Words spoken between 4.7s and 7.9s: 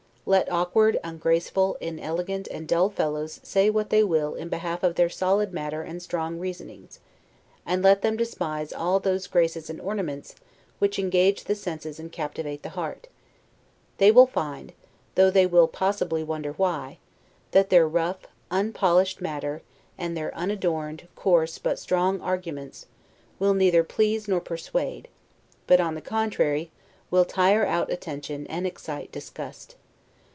of their solid matter and strong reasonings; and